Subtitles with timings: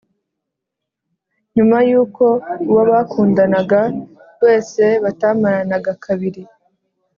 [1.55, 2.25] nyuma y’uko
[2.69, 3.81] uwo bakundanaga
[4.43, 6.41] wese batamaranaga kabiri,